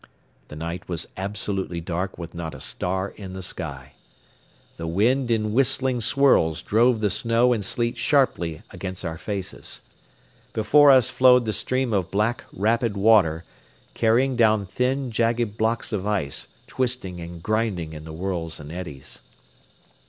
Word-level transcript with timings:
The 0.47 0.55
night 0.55 0.89
was 0.89 1.07
absolutely 1.15 1.79
dark 1.79 2.17
with 2.17 2.33
not 2.33 2.55
a 2.55 2.59
star 2.59 3.09
in 3.17 3.33
the 3.33 3.43
sky. 3.43 3.91
The 4.77 4.87
wind 4.87 5.29
in 5.29 5.53
whistling 5.53 6.01
swirls 6.01 6.63
drove 6.63 7.01
the 7.01 7.11
snow 7.11 7.53
and 7.53 7.63
sleet 7.63 7.99
sharply 7.99 8.63
against 8.71 9.05
our 9.05 9.19
faces. 9.19 9.81
Before 10.53 10.89
us 10.89 11.11
flowed 11.11 11.45
the 11.45 11.53
stream 11.53 11.93
of 11.93 12.09
black, 12.09 12.45
rapid 12.51 12.97
water, 12.97 13.43
carrying 13.93 14.35
down 14.35 14.65
thin, 14.65 15.11
jagged 15.11 15.55
blocks 15.55 15.93
of 15.93 16.07
ice, 16.07 16.47
twisting 16.65 17.19
and 17.19 17.43
grinding 17.43 17.93
in 17.93 18.03
the 18.03 18.11
whirls 18.11 18.59
and 18.59 18.73
eddies. 18.73 19.21